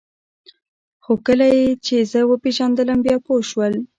خو 1.03 1.13
کله 1.25 1.45
یې 1.57 1.65
چې 1.85 1.95
زه 2.11 2.19
وپېژندلم 2.25 2.99
بیا 3.05 3.15
پوه 3.25 3.41
شول 3.49 3.73